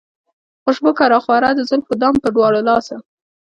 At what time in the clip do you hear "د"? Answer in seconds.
1.53-1.59